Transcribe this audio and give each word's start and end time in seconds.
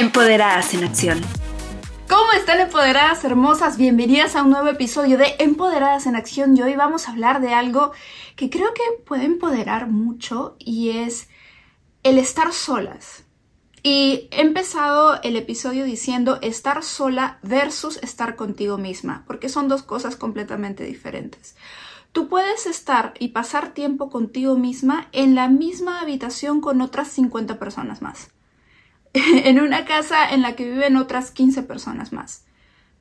Empoderadas 0.00 0.72
en 0.72 0.82
Acción. 0.82 1.20
¿Cómo 2.08 2.32
están 2.32 2.58
empoderadas 2.58 3.22
hermosas? 3.22 3.76
Bienvenidas 3.76 4.34
a 4.34 4.42
un 4.42 4.48
nuevo 4.48 4.68
episodio 4.68 5.18
de 5.18 5.34
Empoderadas 5.38 6.06
en 6.06 6.16
Acción 6.16 6.56
y 6.56 6.62
hoy 6.62 6.74
vamos 6.74 7.06
a 7.06 7.10
hablar 7.10 7.42
de 7.42 7.52
algo 7.52 7.92
que 8.34 8.48
creo 8.48 8.72
que 8.72 8.80
puede 9.04 9.26
empoderar 9.26 9.88
mucho 9.88 10.56
y 10.58 10.96
es 11.00 11.28
el 12.02 12.16
estar 12.16 12.54
solas. 12.54 13.24
Y 13.82 14.30
he 14.30 14.40
empezado 14.40 15.20
el 15.22 15.36
episodio 15.36 15.84
diciendo 15.84 16.38
estar 16.40 16.82
sola 16.82 17.38
versus 17.42 17.98
estar 17.98 18.36
contigo 18.36 18.78
misma, 18.78 19.24
porque 19.26 19.50
son 19.50 19.68
dos 19.68 19.82
cosas 19.82 20.16
completamente 20.16 20.82
diferentes. 20.84 21.56
Tú 22.12 22.26
puedes 22.30 22.64
estar 22.64 23.12
y 23.18 23.28
pasar 23.28 23.74
tiempo 23.74 24.08
contigo 24.08 24.56
misma 24.56 25.08
en 25.12 25.34
la 25.34 25.48
misma 25.48 26.00
habitación 26.00 26.62
con 26.62 26.80
otras 26.80 27.08
50 27.08 27.58
personas 27.58 28.00
más. 28.00 28.30
en 29.44 29.60
una 29.60 29.84
casa 29.84 30.30
en 30.30 30.42
la 30.42 30.54
que 30.54 30.70
viven 30.70 30.96
otras 30.96 31.30
15 31.30 31.62
personas 31.64 32.12
más. 32.12 32.44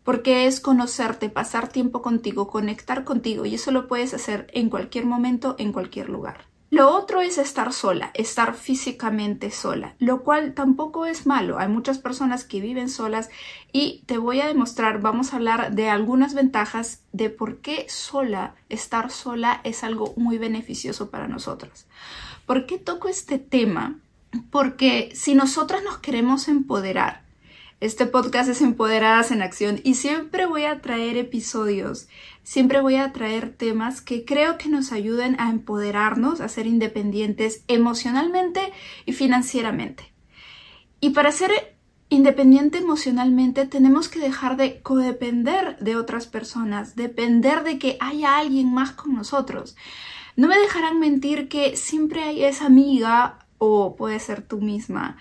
Porque 0.04 0.48
es 0.48 0.60
conocerte, 0.60 1.30
pasar 1.30 1.68
tiempo 1.68 2.02
contigo, 2.02 2.48
conectar 2.48 3.04
contigo 3.04 3.46
y 3.46 3.56
eso 3.56 3.72
lo 3.72 3.88
puedes 3.88 4.14
hacer 4.14 4.48
en 4.54 4.70
cualquier 4.70 5.06
momento, 5.06 5.56
en 5.60 5.72
cualquier 5.72 6.10
lugar. 6.10 6.50
Lo 6.72 6.92
otro 6.92 7.22
es 7.22 7.40
estar 7.40 7.74
sola, 7.74 8.12
estar 8.14 8.54
físicamente 8.54 9.50
sola, 9.50 9.96
lo 9.98 10.22
cual 10.22 10.54
tampoco 10.54 11.08
es 11.08 11.26
malo. 11.26 11.58
Hay 11.58 11.68
muchas 11.68 11.98
personas 11.98 12.44
que 12.44 12.62
viven 12.62 12.90
solas 12.90 13.30
y 13.72 14.04
te 14.06 14.20
voy 14.20 14.42
a 14.42 14.48
demostrar, 14.48 15.02
vamos 15.02 15.34
a 15.34 15.38
hablar 15.38 15.74
de 15.74 15.90
algunas 15.90 16.36
ventajas 16.36 17.02
de 17.12 17.32
por 17.32 17.58
qué 17.58 17.88
sola, 17.90 18.54
estar 18.70 19.10
sola 19.10 19.62
es 19.64 19.84
algo 19.84 20.14
muy 20.16 20.38
beneficioso 20.38 21.10
para 21.10 21.28
nosotras. 21.28 21.88
¿Por 22.46 22.68
qué 22.68 22.78
toco 22.78 23.08
este 23.08 23.40
tema? 23.40 24.00
Porque 24.50 25.12
si 25.14 25.36
nosotras 25.36 25.84
nos 25.84 26.00
queremos 26.00 26.48
empoderar, 26.48 27.24
este 27.82 28.06
podcast 28.06 28.50
es 28.50 28.62
Empoderadas 28.62 29.32
en 29.32 29.42
Acción 29.42 29.80
y 29.86 29.94
siempre 29.94 30.46
voy 30.46 30.66
a 30.66 30.82
traer 30.82 31.16
episodios, 31.16 32.10
siempre 32.44 32.82
voy 32.82 32.96
a 32.96 33.14
traer 33.14 33.54
temas 33.54 34.02
que 34.02 34.26
creo 34.26 34.58
que 34.58 34.68
nos 34.68 34.92
ayuden 34.92 35.40
a 35.40 35.50
empoderarnos, 35.50 36.42
a 36.42 36.50
ser 36.50 36.68
independientes 36.68 37.64
emocionalmente 37.70 38.74
y 39.06 39.14
financieramente. 39.14 40.12
Y 41.00 41.12
para 41.12 41.32
ser 41.32 41.78
independiente 42.10 42.80
emocionalmente 42.80 43.66
tenemos 43.66 44.10
que 44.10 44.20
dejar 44.20 44.58
de 44.58 44.82
codepender 44.82 45.78
de 45.80 45.96
otras 45.96 46.28
personas, 46.28 46.98
depender 46.98 47.64
de 47.64 47.80
que 47.80 47.96
haya 48.02 48.38
alguien 48.38 48.74
más 48.74 48.92
con 48.92 49.14
nosotros. 49.14 49.78
No 50.36 50.50
me 50.50 50.60
dejarán 50.60 51.00
mentir 51.00 51.48
que 51.48 51.78
siempre 51.78 52.24
hay 52.24 52.44
esa 52.44 52.66
amiga 52.66 53.46
o 53.60 53.96
puede 53.96 54.20
ser 54.20 54.42
tú 54.42 54.60
misma. 54.60 55.18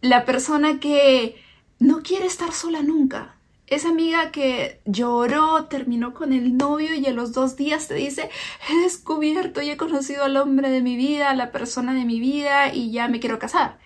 La 0.00 0.24
persona 0.24 0.80
que 0.80 1.36
no 1.78 2.02
quiere 2.02 2.26
estar 2.26 2.52
sola 2.52 2.82
nunca. 2.82 3.36
Esa 3.68 3.88
amiga 3.88 4.30
que 4.30 4.80
lloró, 4.84 5.64
terminó 5.64 6.14
con 6.14 6.32
el 6.32 6.56
novio 6.56 6.94
y 6.94 7.04
a 7.06 7.12
los 7.12 7.32
dos 7.32 7.56
días 7.56 7.88
te 7.88 7.94
dice, 7.94 8.30
he 8.68 8.82
descubierto 8.82 9.60
y 9.60 9.70
he 9.70 9.76
conocido 9.76 10.22
al 10.24 10.36
hombre 10.36 10.70
de 10.70 10.82
mi 10.82 10.96
vida, 10.96 11.30
a 11.30 11.34
la 11.34 11.50
persona 11.50 11.92
de 11.92 12.04
mi 12.04 12.20
vida 12.20 12.72
y 12.72 12.92
ya 12.92 13.08
me 13.08 13.18
quiero 13.18 13.38
casar. 13.38 13.78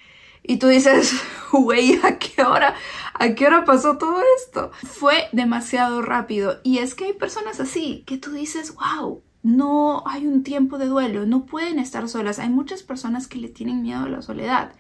Y 0.43 0.59
tú 0.59 0.69
dices, 0.69 1.15
güey, 1.53 1.99
¿a 2.03 2.19
qué 2.19 2.43
hora? 2.43 2.75
¿A 3.15 3.35
qué 3.35 3.47
hora 3.47 3.65
pasó 3.65 3.97
todo 3.97 4.23
esto? 4.39 4.71
Fue 4.85 5.29
demasiado 5.33 6.03
rápido. 6.03 6.61
Y 6.63 6.79
es 6.79 6.95
que 6.95 7.07
hay 7.07 7.13
personas 7.15 7.61
así 7.61 8.05
que 8.07 8.19
tú 8.19 8.33
dices, 8.33 8.75
wow, 8.75 9.23
no 9.43 10.03
hay 10.07 10.27
un 10.27 10.43
tiempo 10.43 10.79
de 10.79 10.87
duelo, 10.87 11.27
no 11.27 11.47
pueden 11.47 11.79
estar 11.79 12.09
solas. 12.09 12.39
Hay 12.39 12.51
muchas 12.51 12.83
personas 12.83 13.27
que 13.27 13.39
le 13.39 13.49
tienen 13.49 13.83
miedo 13.83 14.05
a 14.05 14.09
la 14.09 14.23
soledad. 14.23 14.73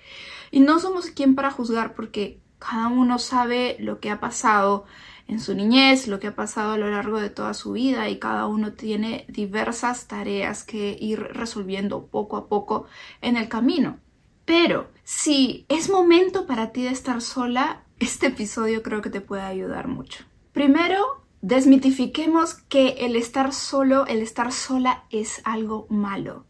Y 0.50 0.60
no 0.60 0.78
somos 0.78 1.10
quien 1.10 1.34
para 1.34 1.50
juzgar 1.50 1.94
porque 1.94 2.40
cada 2.58 2.88
uno 2.88 3.18
sabe 3.18 3.76
lo 3.80 4.00
que 4.00 4.10
ha 4.10 4.20
pasado 4.20 4.84
en 5.28 5.40
su 5.40 5.54
niñez, 5.54 6.08
lo 6.08 6.18
que 6.20 6.26
ha 6.26 6.34
pasado 6.34 6.72
a 6.72 6.78
lo 6.78 6.90
largo 6.90 7.20
de 7.20 7.30
toda 7.30 7.54
su 7.54 7.72
vida 7.72 8.08
y 8.08 8.18
cada 8.18 8.46
uno 8.46 8.72
tiene 8.72 9.24
diversas 9.28 10.08
tareas 10.08 10.64
que 10.64 10.96
ir 11.00 11.20
resolviendo 11.20 12.06
poco 12.06 12.36
a 12.36 12.48
poco 12.48 12.86
en 13.22 13.36
el 13.36 13.48
camino. 13.48 13.98
Pero 14.44 14.90
si 15.04 15.64
es 15.68 15.88
momento 15.88 16.46
para 16.46 16.72
ti 16.72 16.82
de 16.82 16.90
estar 16.90 17.22
sola, 17.22 17.84
este 18.00 18.26
episodio 18.26 18.82
creo 18.82 19.02
que 19.02 19.10
te 19.10 19.20
puede 19.20 19.42
ayudar 19.42 19.86
mucho. 19.86 20.24
Primero, 20.52 21.22
Desmitifiquemos 21.42 22.54
que 22.54 22.96
el 23.00 23.16
estar 23.16 23.54
solo, 23.54 24.06
el 24.06 24.20
estar 24.20 24.52
sola 24.52 25.04
es 25.10 25.40
algo 25.44 25.86
malo. 25.88 26.44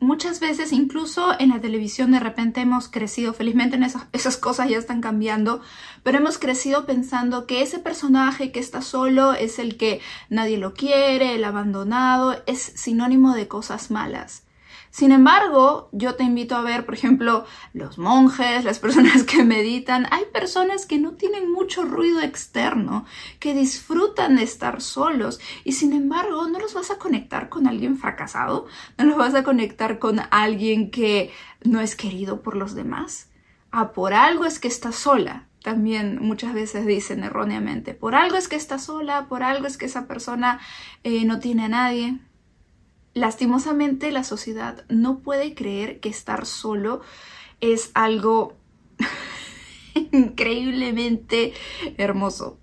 Muchas 0.00 0.40
veces, 0.40 0.72
incluso 0.72 1.38
en 1.38 1.50
la 1.50 1.60
televisión, 1.60 2.10
de 2.10 2.20
repente 2.20 2.60
hemos 2.60 2.88
crecido, 2.88 3.32
felizmente 3.32 3.76
en 3.76 3.84
esas, 3.84 4.06
esas, 4.12 4.36
cosas 4.36 4.68
ya 4.68 4.76
están 4.76 5.00
cambiando, 5.00 5.62
pero 6.02 6.18
hemos 6.18 6.38
crecido 6.38 6.84
pensando 6.84 7.46
que 7.46 7.62
ese 7.62 7.78
personaje 7.78 8.50
que 8.50 8.60
está 8.60 8.82
solo 8.82 9.34
es 9.34 9.58
el 9.58 9.76
que 9.76 10.00
nadie 10.28 10.58
lo 10.58 10.74
quiere, 10.74 11.36
el 11.36 11.44
abandonado, 11.44 12.36
es 12.46 12.60
sinónimo 12.60 13.34
de 13.34 13.48
cosas 13.48 13.90
malas. 13.90 14.42
Sin 14.94 15.10
embargo, 15.10 15.88
yo 15.90 16.14
te 16.14 16.22
invito 16.22 16.54
a 16.54 16.60
ver, 16.60 16.84
por 16.84 16.94
ejemplo, 16.94 17.44
los 17.72 17.98
monjes, 17.98 18.64
las 18.64 18.78
personas 18.78 19.24
que 19.24 19.42
meditan. 19.42 20.06
Hay 20.12 20.22
personas 20.32 20.86
que 20.86 21.00
no 21.00 21.14
tienen 21.14 21.50
mucho 21.50 21.82
ruido 21.82 22.20
externo, 22.20 23.04
que 23.40 23.54
disfrutan 23.54 24.36
de 24.36 24.44
estar 24.44 24.80
solos 24.80 25.40
y 25.64 25.72
sin 25.72 25.94
embargo 25.94 26.46
no 26.46 26.60
los 26.60 26.74
vas 26.74 26.92
a 26.92 26.98
conectar 26.98 27.48
con 27.48 27.66
alguien 27.66 27.98
fracasado, 27.98 28.66
no 28.96 29.06
los 29.06 29.16
vas 29.16 29.34
a 29.34 29.42
conectar 29.42 29.98
con 29.98 30.20
alguien 30.30 30.92
que 30.92 31.32
no 31.64 31.80
es 31.80 31.96
querido 31.96 32.42
por 32.42 32.54
los 32.54 32.76
demás. 32.76 33.30
Ah, 33.72 33.90
por 33.94 34.14
algo 34.14 34.44
es 34.44 34.60
que 34.60 34.68
está 34.68 34.92
sola, 34.92 35.48
también 35.64 36.20
muchas 36.22 36.54
veces 36.54 36.86
dicen 36.86 37.24
erróneamente, 37.24 37.94
por 37.94 38.14
algo 38.14 38.36
es 38.36 38.46
que 38.46 38.54
está 38.54 38.78
sola, 38.78 39.26
por 39.28 39.42
algo 39.42 39.66
es 39.66 39.76
que 39.76 39.86
esa 39.86 40.06
persona 40.06 40.60
eh, 41.02 41.24
no 41.24 41.40
tiene 41.40 41.64
a 41.64 41.68
nadie. 41.68 42.20
Lastimosamente 43.14 44.10
la 44.10 44.24
sociedad 44.24 44.84
no 44.88 45.20
puede 45.20 45.54
creer 45.54 46.00
que 46.00 46.08
estar 46.08 46.46
solo 46.46 47.00
es 47.60 47.90
algo 47.94 48.56
increíblemente 50.12 51.54
hermoso. 51.96 52.58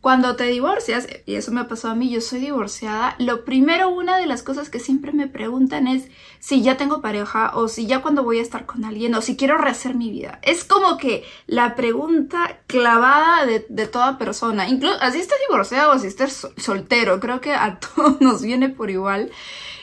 Cuando 0.00 0.36
te 0.36 0.44
divorcias, 0.44 1.08
y 1.26 1.34
eso 1.34 1.50
me 1.50 1.64
pasó 1.64 1.88
a 1.88 1.96
mí, 1.96 2.08
yo 2.08 2.20
soy 2.20 2.38
divorciada, 2.38 3.16
lo 3.18 3.44
primero, 3.44 3.88
una 3.88 4.16
de 4.16 4.26
las 4.26 4.44
cosas 4.44 4.70
que 4.70 4.78
siempre 4.78 5.12
me 5.12 5.26
preguntan 5.26 5.88
es 5.88 6.08
si 6.38 6.62
ya 6.62 6.76
tengo 6.76 7.00
pareja 7.00 7.50
o 7.56 7.66
si 7.66 7.86
ya 7.86 8.00
cuando 8.00 8.22
voy 8.22 8.38
a 8.38 8.42
estar 8.42 8.64
con 8.64 8.84
alguien 8.84 9.12
o 9.16 9.22
si 9.22 9.36
quiero 9.36 9.58
rehacer 9.58 9.96
mi 9.96 10.10
vida. 10.12 10.38
Es 10.42 10.62
como 10.62 10.98
que 10.98 11.24
la 11.48 11.74
pregunta 11.74 12.60
clavada 12.68 13.44
de, 13.44 13.86
toda 13.88 14.18
persona, 14.18 14.68
incluso 14.68 14.96
así 15.00 15.18
estés 15.18 15.38
divorciado 15.48 15.92
o 15.92 15.98
si 15.98 16.06
estés 16.06 16.46
soltero, 16.56 17.18
creo 17.18 17.40
que 17.40 17.52
a 17.54 17.80
todos 17.96 18.20
nos 18.20 18.40
viene 18.40 18.68
por 18.68 18.90
igual 18.90 19.32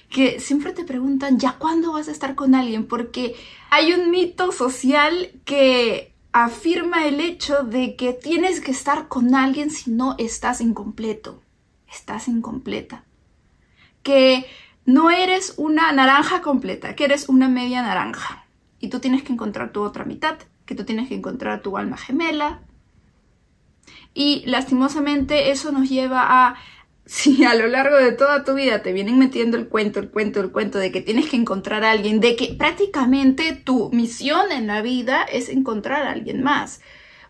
que 0.09 0.39
siempre 0.39 0.71
te 0.73 0.83
preguntan, 0.83 1.39
¿ya 1.39 1.53
cuándo 1.53 1.93
vas 1.93 2.07
a 2.07 2.11
estar 2.11 2.35
con 2.35 2.55
alguien? 2.55 2.87
Porque 2.87 3.35
hay 3.69 3.93
un 3.93 4.11
mito 4.11 4.51
social 4.51 5.31
que 5.45 6.13
afirma 6.31 7.05
el 7.05 7.19
hecho 7.21 7.63
de 7.63 7.95
que 7.95 8.13
tienes 8.13 8.61
que 8.61 8.71
estar 8.71 9.07
con 9.07 9.35
alguien 9.35 9.69
si 9.71 9.91
no 9.91 10.15
estás 10.17 10.61
incompleto, 10.61 11.41
estás 11.89 12.27
incompleta. 12.27 13.05
Que 14.03 14.45
no 14.85 15.09
eres 15.09 15.55
una 15.57 15.91
naranja 15.91 16.41
completa, 16.41 16.95
que 16.95 17.05
eres 17.05 17.29
una 17.29 17.49
media 17.49 17.81
naranja. 17.81 18.45
Y 18.79 18.89
tú 18.89 18.99
tienes 18.99 19.23
que 19.23 19.33
encontrar 19.33 19.71
tu 19.71 19.81
otra 19.81 20.05
mitad, 20.05 20.37
que 20.65 20.75
tú 20.75 20.83
tienes 20.83 21.07
que 21.07 21.15
encontrar 21.15 21.61
tu 21.61 21.77
alma 21.77 21.97
gemela. 21.97 22.59
Y 24.13 24.43
lastimosamente 24.45 25.51
eso 25.51 25.71
nos 25.71 25.89
lleva 25.89 26.47
a 26.47 26.55
si 27.05 27.43
a 27.43 27.53
lo 27.53 27.67
largo 27.67 27.97
de 27.97 28.11
toda 28.11 28.43
tu 28.43 28.55
vida 28.55 28.81
te 28.81 28.91
vienen 28.91 29.19
metiendo 29.19 29.57
el 29.57 29.67
cuento, 29.67 29.99
el 29.99 30.09
cuento, 30.09 30.39
el 30.39 30.51
cuento 30.51 30.79
de 30.79 30.91
que 30.91 31.01
tienes 31.01 31.29
que 31.29 31.35
encontrar 31.35 31.83
a 31.83 31.91
alguien, 31.91 32.19
de 32.19 32.35
que 32.35 32.55
prácticamente 32.57 33.53
tu 33.53 33.91
misión 33.91 34.51
en 34.51 34.67
la 34.67 34.81
vida 34.81 35.23
es 35.23 35.49
encontrar 35.49 36.07
a 36.07 36.11
alguien 36.11 36.41
más. 36.41 36.81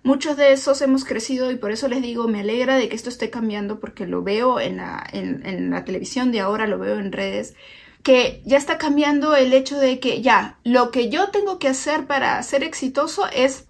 Muchos 0.01 0.37
de 0.37 0.53
esos 0.53 0.81
hemos 0.81 1.03
crecido 1.03 1.51
y 1.51 1.55
por 1.55 1.71
eso 1.71 1.87
les 1.87 2.01
digo, 2.01 2.27
me 2.27 2.41
alegra 2.41 2.77
de 2.77 2.87
que 2.87 2.95
esto 2.95 3.09
esté 3.09 3.29
cambiando 3.29 3.79
porque 3.79 4.05
lo 4.05 4.21
veo 4.23 4.59
en 4.59 4.77
la, 4.77 5.05
en 5.11 5.71
la 5.71 5.83
televisión 5.83 6.31
de 6.31 6.41
ahora, 6.41 6.67
lo 6.67 6.77
veo 6.77 6.99
en 6.99 7.11
redes, 7.11 7.55
que 8.03 8.43
ya 8.45 8.57
está 8.57 8.77
cambiando 8.77 9.35
el 9.35 9.51
hecho 9.51 9.79
de 9.79 9.99
que 9.99 10.21
ya, 10.21 10.59
lo 10.63 10.91
que 10.91 11.09
yo 11.09 11.31
tengo 11.31 11.57
que 11.57 11.69
hacer 11.69 12.05
para 12.05 12.41
ser 12.43 12.63
exitoso 12.63 13.25
es 13.33 13.65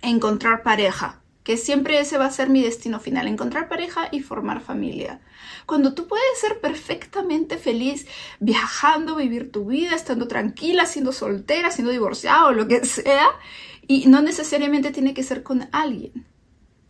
encontrar 0.00 0.62
pareja, 0.62 1.17
que 1.48 1.56
siempre 1.56 1.98
ese 1.98 2.18
va 2.18 2.26
a 2.26 2.30
ser 2.30 2.50
mi 2.50 2.62
destino 2.62 3.00
final, 3.00 3.26
encontrar 3.26 3.70
pareja 3.70 4.10
y 4.12 4.20
formar 4.20 4.60
familia. 4.60 5.22
Cuando 5.64 5.94
tú 5.94 6.06
puedes 6.06 6.38
ser 6.38 6.60
perfectamente 6.60 7.56
feliz 7.56 8.06
viajando, 8.38 9.16
vivir 9.16 9.50
tu 9.50 9.64
vida, 9.64 9.96
estando 9.96 10.28
tranquila, 10.28 10.84
siendo 10.84 11.10
soltera, 11.10 11.70
siendo 11.70 11.90
divorciado, 11.90 12.52
lo 12.52 12.68
que 12.68 12.84
sea, 12.84 13.28
y 13.86 14.08
no 14.08 14.20
necesariamente 14.20 14.90
tiene 14.90 15.14
que 15.14 15.22
ser 15.22 15.42
con 15.42 15.70
alguien. 15.72 16.26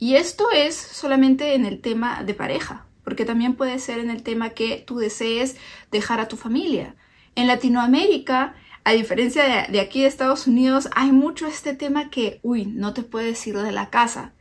Y 0.01 0.17
esto 0.17 0.51
es 0.53 0.75
solamente 0.75 1.55
en 1.55 1.65
el 1.65 1.81
tema 1.81 2.25
de 2.25 2.35
pareja, 2.35 2.85
porque 3.05 3.25
también 3.25 3.55
puede 3.55 3.79
ser 3.79 4.01
en 4.01 4.11
el 4.11 4.25
tema 4.25 4.51
que 4.51 4.83
tú 4.85 4.99
desees 4.99 5.57
dejar 5.93 6.19
a 6.19 6.27
tu 6.27 6.37
familia. 6.37 6.97
En 7.37 7.47
Latinoamérica, 7.47 8.57
a 8.83 8.91
diferencia 8.91 9.69
de, 9.69 9.79
aquí 9.79 10.01
de 10.01 10.09
Estados 10.09 10.49
Unidos, 10.49 10.89
hay 10.97 11.13
mucho 11.13 11.47
este 11.47 11.75
tema 11.75 12.11
que, 12.11 12.41
uy, 12.43 12.67
no 12.67 12.93
te 12.93 13.05
puedes 13.05 13.47
ir 13.47 13.57
de 13.57 13.71
la 13.71 13.89
casa, 13.89 14.33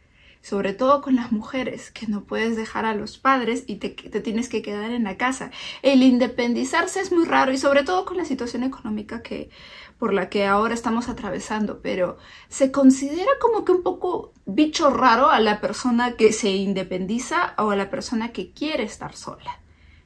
sobre 0.48 0.72
todo 0.72 1.02
con 1.02 1.18
las 1.18 1.34
mujeres, 1.34 1.92
que 1.92 2.08
no 2.08 2.24
puedes 2.24 2.56
dejar 2.56 2.86
a 2.86 2.96
los 2.96 3.18
padres 3.18 3.66
y 3.68 3.76
te, 3.76 3.90
tienes 3.90 4.48
que 4.48 4.62
quedar 4.62 4.92
en 4.92 5.04
la 5.04 5.18
casa. 5.18 5.52
El 5.82 6.04
independizarse 6.04 7.02
es 7.02 7.12
muy 7.12 7.26
raro 7.26 7.52
y 7.52 7.58
sobre 7.58 7.84
todo 7.84 8.06
con 8.06 8.16
la 8.16 8.24
situación 8.24 8.64
económica 8.64 9.22
que 9.22 9.50
por 10.00 10.14
la 10.14 10.30
que 10.30 10.46
ahora 10.46 10.74
estamos 10.74 11.10
atravesando, 11.10 11.82
pero 11.82 12.18
se 12.48 12.72
considera 12.72 13.32
como 13.42 13.66
que 13.66 13.74
un 13.74 13.84
poco 13.84 14.32
bicho 14.46 14.90
raro 14.90 15.32
a 15.32 15.42
la 15.42 15.60
persona 15.60 16.16
que 16.16 16.32
se 16.32 16.52
independiza 16.52 17.54
o 17.58 17.72
a 17.72 17.76
la 17.76 17.90
persona 17.90 18.32
que 18.32 18.54
quiere 18.54 18.84
estar 18.84 19.18
sola. 19.18 19.60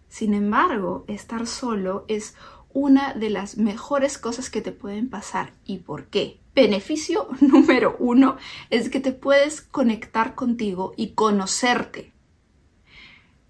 Sin 0.08 0.34
embargo, 0.34 1.06
estar 1.08 1.46
solo 1.46 2.04
es 2.08 2.34
una 2.74 3.14
de 3.14 3.30
las 3.30 3.58
mejores 3.58 4.18
cosas 4.18 4.50
que 4.50 4.62
te 4.62 4.72
pueden 4.72 5.10
pasar. 5.10 5.54
¿Y 5.66 5.80
por 5.80 6.06
qué? 6.06 6.40
Beneficio 6.54 7.28
número 7.42 7.96
uno 8.00 8.38
es 8.70 8.90
que 8.90 9.00
te 9.00 9.12
puedes 9.12 9.62
conectar 9.62 10.36
contigo 10.36 10.94
y 10.98 11.12
conocerte. 11.12 12.12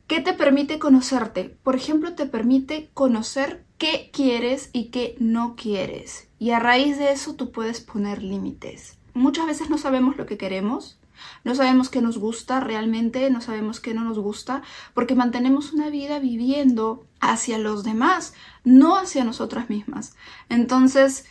¿Qué 0.08 0.20
te 0.20 0.34
permite 0.34 0.78
conocerte? 0.78 1.56
Por 1.64 1.76
ejemplo, 1.76 2.14
te 2.16 2.26
permite 2.26 2.90
conocer 2.94 3.64
qué 3.78 4.10
quieres 4.12 4.70
y 4.74 4.90
qué 4.90 5.16
no 5.20 5.56
quieres. 5.56 6.28
Y 6.38 6.52
a 6.52 6.60
raíz 6.60 6.98
de 6.98 7.12
eso 7.12 7.36
tú 7.36 7.52
puedes 7.52 7.80
poner 7.80 8.22
límites. 8.22 8.98
Muchas 9.14 9.46
veces 9.46 9.70
no 9.70 9.78
sabemos 9.78 10.18
lo 10.18 10.26
que 10.26 10.38
queremos, 10.38 11.00
no 11.44 11.56
sabemos 11.56 11.90
qué 11.90 12.02
nos 12.02 12.18
gusta 12.18 12.60
realmente, 12.60 13.30
no 13.30 13.42
sabemos 13.42 13.80
qué 13.80 13.94
no 13.94 14.04
nos 14.04 14.20
gusta, 14.20 14.62
porque 14.94 15.16
mantenemos 15.16 15.74
una 15.74 15.90
vida 15.90 16.20
viviendo 16.20 17.06
hacia 17.20 17.58
los 17.58 17.84
demás, 17.84 18.34
no 18.64 18.98
hacia 18.98 19.24
nosotras 19.24 19.70
mismas. 19.70 20.16
Entonces, 20.50 21.26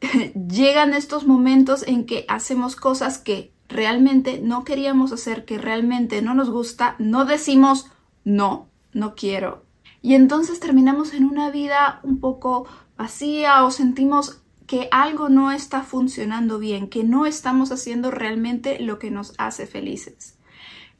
llegan 0.34 0.94
estos 0.94 1.26
momentos 1.26 1.84
en 1.86 2.06
que 2.06 2.24
hacemos 2.28 2.76
cosas 2.76 3.18
que 3.18 3.52
realmente 3.68 4.40
no 4.42 4.64
queríamos 4.64 5.12
hacer, 5.12 5.44
que 5.44 5.58
realmente 5.58 6.22
no 6.22 6.34
nos 6.34 6.50
gusta, 6.50 6.96
no 6.98 7.24
decimos 7.24 7.90
no, 8.24 8.68
no 8.92 9.14
quiero. 9.14 9.64
Y 10.02 10.14
entonces 10.14 10.60
terminamos 10.60 11.14
en 11.14 11.24
una 11.24 11.50
vida 11.50 12.00
un 12.02 12.20
poco 12.20 12.66
vacía 12.96 13.64
o 13.64 13.70
sentimos 13.70 14.42
que 14.68 14.88
algo 14.92 15.30
no 15.30 15.50
está 15.50 15.82
funcionando 15.82 16.58
bien, 16.58 16.88
que 16.88 17.02
no 17.02 17.24
estamos 17.24 17.72
haciendo 17.72 18.10
realmente 18.10 18.78
lo 18.78 18.98
que 18.98 19.10
nos 19.10 19.32
hace 19.38 19.66
felices. 19.66 20.38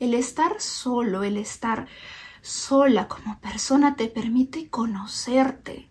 El 0.00 0.14
estar 0.14 0.58
solo, 0.58 1.22
el 1.22 1.36
estar 1.36 1.86
sola 2.40 3.08
como 3.08 3.38
persona 3.40 3.94
te 3.94 4.08
permite 4.08 4.70
conocerte. 4.70 5.90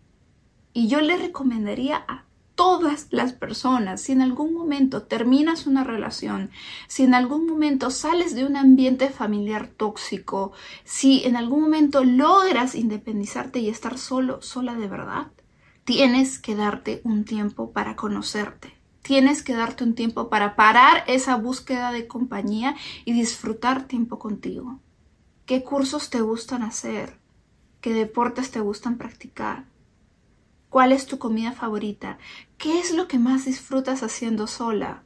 Y 0.74 0.88
yo 0.88 1.02
le 1.02 1.18
recomendaría 1.18 2.04
a 2.08 2.26
todas 2.56 3.10
las 3.12 3.34
personas, 3.34 4.02
si 4.02 4.12
en 4.14 4.24
algún 4.24 4.56
momento 4.56 5.04
terminas 5.04 5.68
una 5.68 5.84
relación, 5.84 6.50
si 6.88 7.04
en 7.04 7.14
algún 7.14 7.46
momento 7.46 7.92
sales 7.92 8.34
de 8.34 8.44
un 8.44 8.58
ambiente 8.58 9.12
familiar 9.12 9.68
tóxico, 9.68 10.52
si 10.84 11.24
en 11.26 11.36
algún 11.36 11.62
momento 11.62 12.04
logras 12.04 12.74
independizarte 12.74 13.60
y 13.60 13.70
estar 13.70 14.00
solo, 14.00 14.42
sola 14.42 14.74
de 14.74 14.88
verdad, 14.88 15.28
tienes 15.88 16.38
que 16.38 16.54
darte 16.54 17.00
un 17.06 17.24
tiempo 17.24 17.72
para 17.72 17.96
conocerte. 17.96 18.74
Tienes 19.04 19.42
que 19.42 19.54
darte 19.54 19.86
un 19.86 19.96
tiempo 19.96 20.30
para 20.30 20.58
parar 20.58 21.06
esa 21.08 21.38
búsqueda 21.38 21.94
de 21.94 22.08
compañía 22.08 22.76
y 23.06 23.14
disfrutar 23.14 23.88
tiempo 23.88 24.20
contigo. 24.20 24.82
¿Qué 25.46 25.64
cursos 25.64 26.10
te 26.10 26.20
gustan 26.20 26.62
hacer? 26.62 27.18
¿Qué 27.80 27.94
deportes 27.94 28.52
te 28.52 28.60
gustan 28.60 28.98
practicar? 28.98 29.64
¿Cuál 30.68 30.92
es 30.92 31.06
tu 31.06 31.20
comida 31.20 31.54
favorita? 31.54 32.18
¿Qué 32.58 32.80
es 32.80 32.94
lo 32.94 33.08
que 33.08 33.18
más 33.18 33.46
disfrutas 33.46 34.04
haciendo 34.04 34.48
sola? 34.48 35.04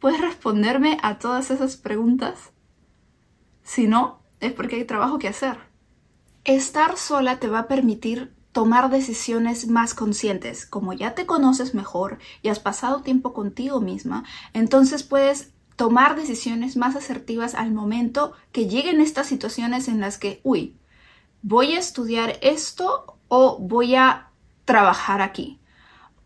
¿Puedes 0.00 0.22
responderme 0.22 0.96
a 1.02 1.18
todas 1.18 1.50
esas 1.50 1.76
preguntas? 1.76 2.52
Si 3.62 3.86
no, 3.86 4.22
es 4.40 4.54
porque 4.54 4.76
hay 4.76 4.86
trabajo 4.86 5.18
que 5.18 5.28
hacer. 5.28 5.58
Estar 6.44 6.96
sola 6.96 7.38
te 7.38 7.48
va 7.48 7.58
a 7.58 7.68
permitir 7.68 8.32
tomar 8.54 8.88
decisiones 8.88 9.66
más 9.66 9.94
conscientes. 9.94 10.64
Como 10.64 10.92
ya 10.92 11.16
te 11.16 11.26
conoces 11.26 11.74
mejor 11.74 12.18
y 12.40 12.50
has 12.50 12.60
pasado 12.60 13.02
tiempo 13.02 13.32
contigo 13.34 13.80
misma, 13.80 14.22
entonces 14.52 15.02
puedes 15.02 15.50
tomar 15.74 16.14
decisiones 16.14 16.76
más 16.76 16.94
asertivas 16.94 17.56
al 17.56 17.72
momento 17.72 18.32
que 18.52 18.68
lleguen 18.68 19.00
estas 19.00 19.26
situaciones 19.26 19.88
en 19.88 20.00
las 20.00 20.18
que, 20.18 20.40
uy, 20.44 20.76
voy 21.42 21.74
a 21.74 21.80
estudiar 21.80 22.38
esto 22.42 23.18
o 23.26 23.58
voy 23.58 23.96
a 23.96 24.30
trabajar 24.64 25.20
aquí. 25.20 25.58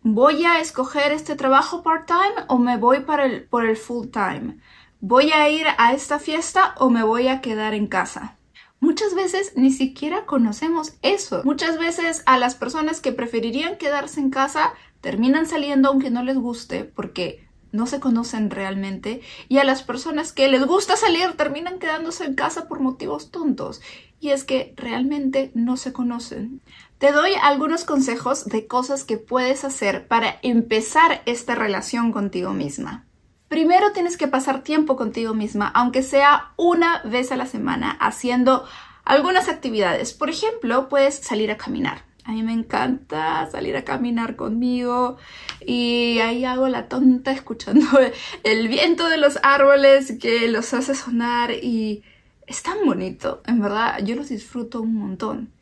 ¿Voy 0.02 0.44
a 0.44 0.60
escoger 0.60 1.12
este 1.12 1.34
trabajo 1.34 1.82
part-time 1.82 2.44
o 2.48 2.58
me 2.58 2.76
voy 2.76 3.00
para 3.00 3.24
el, 3.24 3.44
por 3.44 3.64
el 3.64 3.78
full-time? 3.78 4.58
¿Voy 5.00 5.32
a 5.32 5.48
ir 5.48 5.66
a 5.78 5.94
esta 5.94 6.18
fiesta 6.18 6.74
o 6.76 6.90
me 6.90 7.02
voy 7.02 7.28
a 7.28 7.40
quedar 7.40 7.72
en 7.72 7.86
casa? 7.86 8.37
Muchas 8.80 9.14
veces 9.14 9.52
ni 9.56 9.72
siquiera 9.72 10.24
conocemos 10.24 10.94
eso. 11.02 11.42
Muchas 11.44 11.78
veces 11.78 12.22
a 12.26 12.38
las 12.38 12.54
personas 12.54 13.00
que 13.00 13.12
preferirían 13.12 13.76
quedarse 13.76 14.20
en 14.20 14.30
casa 14.30 14.72
terminan 15.00 15.46
saliendo 15.46 15.88
aunque 15.88 16.10
no 16.10 16.22
les 16.22 16.36
guste 16.36 16.84
porque 16.84 17.48
no 17.72 17.86
se 17.86 18.00
conocen 18.00 18.50
realmente 18.50 19.20
y 19.48 19.58
a 19.58 19.64
las 19.64 19.82
personas 19.82 20.32
que 20.32 20.48
les 20.48 20.64
gusta 20.64 20.96
salir 20.96 21.32
terminan 21.36 21.78
quedándose 21.78 22.24
en 22.24 22.34
casa 22.34 22.68
por 22.68 22.80
motivos 22.80 23.30
tontos 23.30 23.80
y 24.20 24.30
es 24.30 24.44
que 24.44 24.74
realmente 24.76 25.50
no 25.54 25.76
se 25.76 25.92
conocen. 25.92 26.60
Te 26.98 27.12
doy 27.12 27.32
algunos 27.42 27.84
consejos 27.84 28.46
de 28.46 28.66
cosas 28.66 29.04
que 29.04 29.18
puedes 29.18 29.64
hacer 29.64 30.08
para 30.08 30.38
empezar 30.42 31.22
esta 31.26 31.54
relación 31.54 32.10
contigo 32.10 32.52
misma. 32.52 33.07
Primero 33.48 33.92
tienes 33.92 34.16
que 34.16 34.28
pasar 34.28 34.62
tiempo 34.62 34.96
contigo 34.96 35.34
misma, 35.34 35.68
aunque 35.68 36.02
sea 36.02 36.52
una 36.56 37.00
vez 37.02 37.32
a 37.32 37.36
la 37.36 37.46
semana, 37.46 37.92
haciendo 37.92 38.66
algunas 39.04 39.48
actividades. 39.48 40.12
Por 40.12 40.28
ejemplo, 40.28 40.88
puedes 40.88 41.14
salir 41.14 41.50
a 41.50 41.56
caminar. 41.56 42.02
A 42.24 42.32
mí 42.32 42.42
me 42.42 42.52
encanta 42.52 43.48
salir 43.50 43.74
a 43.78 43.84
caminar 43.84 44.36
conmigo 44.36 45.16
y 45.64 46.18
ahí 46.18 46.44
hago 46.44 46.68
la 46.68 46.86
tonta 46.86 47.32
escuchando 47.32 47.86
el 48.44 48.68
viento 48.68 49.08
de 49.08 49.16
los 49.16 49.38
árboles 49.42 50.18
que 50.20 50.46
los 50.48 50.74
hace 50.74 50.94
sonar 50.94 51.52
y 51.52 52.02
es 52.46 52.62
tan 52.62 52.84
bonito, 52.84 53.42
en 53.46 53.60
verdad, 53.60 53.98
yo 54.04 54.14
los 54.14 54.28
disfruto 54.28 54.82
un 54.82 54.94
montón. 54.94 55.52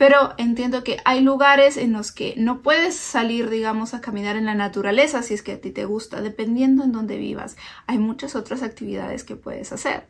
Pero 0.00 0.32
entiendo 0.38 0.82
que 0.82 0.96
hay 1.04 1.20
lugares 1.20 1.76
en 1.76 1.92
los 1.92 2.10
que 2.10 2.32
no 2.38 2.62
puedes 2.62 2.96
salir, 2.96 3.50
digamos, 3.50 3.92
a 3.92 4.00
caminar 4.00 4.36
en 4.36 4.46
la 4.46 4.54
naturaleza 4.54 5.22
si 5.22 5.34
es 5.34 5.42
que 5.42 5.52
a 5.52 5.60
ti 5.60 5.72
te 5.72 5.84
gusta, 5.84 6.22
dependiendo 6.22 6.84
en 6.84 6.92
dónde 6.92 7.18
vivas. 7.18 7.58
Hay 7.86 7.98
muchas 7.98 8.34
otras 8.34 8.62
actividades 8.62 9.24
que 9.24 9.36
puedes 9.36 9.72
hacer. 9.72 10.06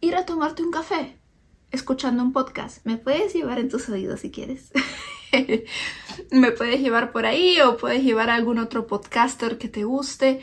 Ir 0.00 0.16
a 0.16 0.24
tomarte 0.24 0.62
un 0.62 0.70
café, 0.70 1.18
escuchando 1.70 2.22
un 2.22 2.32
podcast. 2.32 2.78
Me 2.86 2.96
puedes 2.96 3.34
llevar 3.34 3.58
en 3.58 3.68
tus 3.68 3.90
oídos 3.90 4.20
si 4.20 4.30
quieres. 4.30 4.72
Me 6.30 6.50
puedes 6.52 6.80
llevar 6.80 7.12
por 7.12 7.26
ahí 7.26 7.60
o 7.60 7.76
puedes 7.76 8.02
llevar 8.02 8.30
a 8.30 8.34
algún 8.34 8.58
otro 8.58 8.86
podcaster 8.86 9.58
que 9.58 9.68
te 9.68 9.84
guste, 9.84 10.40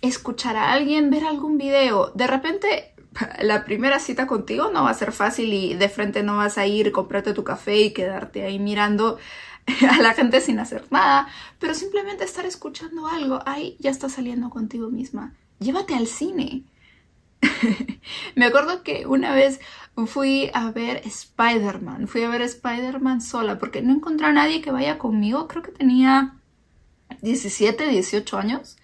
escuchar 0.00 0.54
a 0.54 0.70
alguien, 0.70 1.10
ver 1.10 1.24
algún 1.24 1.58
video. 1.58 2.12
De 2.14 2.28
repente 2.28 2.94
la 3.40 3.64
primera 3.64 3.98
cita 3.98 4.26
contigo 4.26 4.70
no 4.72 4.84
va 4.84 4.90
a 4.90 4.94
ser 4.94 5.12
fácil 5.12 5.52
y 5.52 5.74
de 5.74 5.88
frente 5.88 6.22
no 6.22 6.36
vas 6.36 6.58
a 6.58 6.66
ir, 6.66 6.92
comprarte 6.92 7.34
tu 7.34 7.44
café 7.44 7.80
y 7.80 7.92
quedarte 7.92 8.44
ahí 8.44 8.58
mirando 8.58 9.18
a 9.90 10.02
la 10.02 10.14
gente 10.14 10.40
sin 10.40 10.58
hacer 10.58 10.86
nada, 10.90 11.28
pero 11.58 11.74
simplemente 11.74 12.24
estar 12.24 12.46
escuchando 12.46 13.06
algo, 13.06 13.40
ahí 13.46 13.76
ya 13.78 13.90
está 13.90 14.08
saliendo 14.08 14.50
contigo 14.50 14.88
misma. 14.90 15.34
Llévate 15.58 15.94
al 15.94 16.06
cine. 16.06 16.64
Me 18.34 18.46
acuerdo 18.46 18.82
que 18.82 19.06
una 19.06 19.32
vez 19.34 19.60
fui 20.06 20.50
a 20.54 20.70
ver 20.70 21.02
Spider-Man, 21.04 22.08
fui 22.08 22.22
a 22.22 22.28
ver 22.28 22.42
Spider-Man 22.42 23.20
sola 23.20 23.58
porque 23.58 23.82
no 23.82 23.92
encontré 23.92 24.26
a 24.26 24.32
nadie 24.32 24.60
que 24.60 24.70
vaya 24.70 24.98
conmigo, 24.98 25.48
creo 25.48 25.62
que 25.62 25.72
tenía 25.72 26.34
17, 27.22 27.88
18 27.88 28.38
años. 28.38 28.77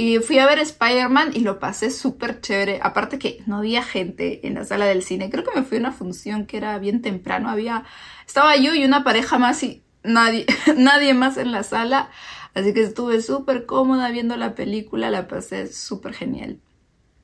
Y 0.00 0.20
fui 0.20 0.38
a 0.38 0.46
ver 0.46 0.60
Spider-Man 0.60 1.32
y 1.34 1.40
lo 1.40 1.58
pasé 1.58 1.90
súper 1.90 2.40
chévere. 2.40 2.78
Aparte 2.84 3.18
que 3.18 3.42
no 3.46 3.56
había 3.56 3.82
gente 3.82 4.46
en 4.46 4.54
la 4.54 4.64
sala 4.64 4.86
del 4.86 5.02
cine. 5.02 5.28
Creo 5.28 5.42
que 5.42 5.58
me 5.58 5.64
fui 5.64 5.78
a 5.78 5.80
una 5.80 5.90
función 5.90 6.46
que 6.46 6.56
era 6.56 6.78
bien 6.78 7.02
temprano. 7.02 7.50
Había, 7.50 7.82
estaba 8.24 8.54
yo 8.56 8.76
y 8.76 8.84
una 8.84 9.02
pareja 9.02 9.38
más 9.38 9.60
y 9.64 9.82
nadie, 10.04 10.46
nadie 10.76 11.14
más 11.14 11.36
en 11.36 11.50
la 11.50 11.64
sala. 11.64 12.10
Así 12.54 12.72
que 12.72 12.82
estuve 12.82 13.20
súper 13.22 13.66
cómoda 13.66 14.08
viendo 14.12 14.36
la 14.36 14.54
película. 14.54 15.10
La 15.10 15.26
pasé 15.26 15.66
súper 15.66 16.14
genial. 16.14 16.60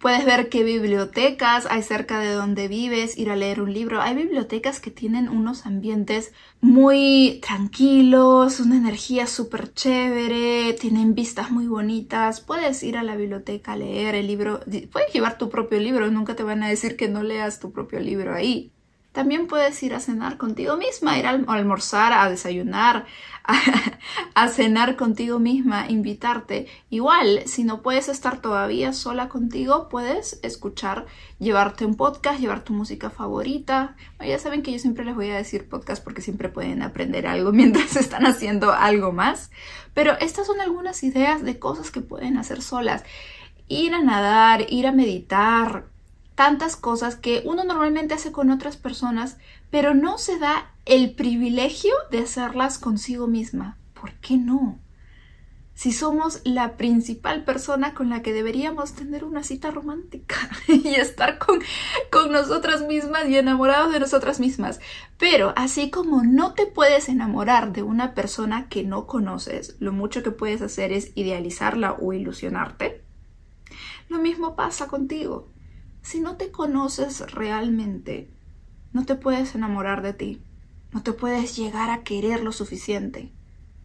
Puedes 0.04 0.26
ver 0.26 0.50
qué 0.50 0.64
bibliotecas 0.64 1.66
hay 1.70 1.80
cerca 1.80 2.20
de 2.20 2.34
donde 2.34 2.68
vives, 2.68 3.16
ir 3.16 3.30
a 3.30 3.36
leer 3.36 3.62
un 3.62 3.72
libro. 3.72 4.02
Hay 4.02 4.14
bibliotecas 4.14 4.78
que 4.78 4.90
tienen 4.90 5.30
unos 5.30 5.64
ambientes 5.64 6.34
muy 6.60 7.40
tranquilos, 7.42 8.60
una 8.60 8.76
energía 8.76 9.26
súper 9.26 9.72
chévere, 9.72 10.74
tienen 10.74 11.14
vistas 11.14 11.50
muy 11.50 11.68
bonitas. 11.68 12.42
Puedes 12.42 12.82
ir 12.82 12.98
a 12.98 13.02
la 13.02 13.16
biblioteca 13.16 13.72
a 13.72 13.76
leer 13.78 14.14
el 14.14 14.26
libro. 14.26 14.60
Puedes 14.92 15.10
llevar 15.10 15.38
tu 15.38 15.48
propio 15.48 15.80
libro, 15.80 16.10
nunca 16.10 16.36
te 16.36 16.42
van 16.42 16.62
a 16.62 16.68
decir 16.68 16.98
que 16.98 17.08
no 17.08 17.22
leas 17.22 17.58
tu 17.58 17.72
propio 17.72 17.98
libro 17.98 18.34
ahí. 18.34 18.74
También 19.14 19.46
puedes 19.46 19.80
ir 19.84 19.94
a 19.94 20.00
cenar 20.00 20.38
contigo 20.38 20.76
misma, 20.76 21.16
ir 21.16 21.28
a 21.28 21.30
almorzar, 21.30 22.12
a 22.12 22.28
desayunar, 22.28 23.06
a, 24.34 24.48
cenar 24.48 24.96
contigo 24.96 25.38
misma, 25.38 25.88
invitarte. 25.88 26.66
Igual, 26.90 27.42
si 27.46 27.62
no 27.62 27.80
puedes 27.80 28.08
estar 28.08 28.40
todavía 28.40 28.92
sola 28.92 29.28
contigo, 29.28 29.88
puedes 29.88 30.40
escuchar, 30.42 31.06
llevarte 31.38 31.86
un 31.86 31.94
podcast, 31.94 32.40
llevar 32.40 32.64
tu 32.64 32.72
música 32.72 33.08
favorita. 33.08 33.94
ya 34.18 34.36
saben 34.40 34.62
que 34.64 34.72
yo 34.72 34.80
siempre 34.80 35.04
les 35.04 35.14
voy 35.14 35.30
a 35.30 35.36
decir 35.36 35.68
podcast 35.68 36.02
porque 36.02 36.20
siempre 36.20 36.48
pueden 36.48 36.82
aprender 36.82 37.28
algo 37.28 37.52
mientras 37.60 37.94
están 37.94 38.26
haciendo 38.26 38.72
algo 38.72 39.12
más. 39.12 39.52
Pero 39.94 40.18
estas 40.18 40.48
son 40.48 40.60
algunas 40.60 41.04
ideas 41.04 41.44
de 41.44 41.60
cosas 41.60 41.92
que 41.92 42.00
pueden 42.00 42.36
hacer 42.36 42.62
solas. 42.62 43.04
Ir 43.68 43.94
a 43.94 44.02
nadar, 44.02 44.66
ir 44.70 44.88
a 44.88 44.92
meditar, 44.92 45.93
tantas 46.34 46.76
cosas 46.76 47.16
que 47.16 47.42
uno 47.44 47.64
normalmente 47.64 48.14
hace 48.14 48.32
con 48.32 48.50
otras 48.50 48.76
personas, 48.76 49.38
pero 49.70 49.94
no 49.94 50.18
se 50.18 50.38
da 50.38 50.72
el 50.84 51.14
privilegio 51.14 51.94
de 52.10 52.20
hacerlas 52.20 52.78
consigo 52.78 53.26
misma. 53.26 53.78
¿Por 53.98 54.12
qué 54.14 54.36
no? 54.36 54.78
Si 55.74 55.90
somos 55.90 56.40
la 56.44 56.76
principal 56.76 57.42
persona 57.42 57.94
con 57.94 58.08
la 58.08 58.22
que 58.22 58.32
deberíamos 58.32 58.92
tener 58.92 59.24
una 59.24 59.42
cita 59.42 59.72
romántica 59.72 60.36
y 60.68 60.94
estar 60.94 61.38
con, 61.38 61.60
con 62.12 62.30
nosotras 62.30 62.82
mismas 62.86 63.28
y 63.28 63.38
enamorados 63.38 63.92
de 63.92 63.98
nosotras 63.98 64.38
mismas. 64.38 64.78
Pero 65.18 65.52
así 65.56 65.90
como 65.90 66.22
no 66.22 66.54
te 66.54 66.66
puedes 66.66 67.08
enamorar 67.08 67.72
de 67.72 67.82
una 67.82 68.14
persona 68.14 68.68
que 68.68 68.84
no 68.84 69.06
conoces, 69.06 69.76
lo 69.80 69.92
mucho 69.92 70.22
que 70.22 70.30
puedes 70.30 70.62
hacer 70.62 70.92
es 70.92 71.10
idealizarla 71.16 71.96
o 72.00 72.12
ilusionarte. 72.12 73.02
Lo 74.08 74.18
mismo 74.18 74.54
pasa 74.54 74.86
contigo 74.86 75.48
si 76.04 76.20
no 76.20 76.36
te 76.36 76.50
conoces 76.50 77.32
realmente, 77.32 78.30
no 78.92 79.06
te 79.06 79.14
puedes 79.14 79.54
enamorar 79.54 80.02
de 80.02 80.12
ti, 80.12 80.42
no 80.92 81.02
te 81.02 81.14
puedes 81.14 81.56
llegar 81.56 81.88
a 81.90 82.02
querer 82.04 82.44
lo 82.44 82.52
suficiente. 82.52 83.32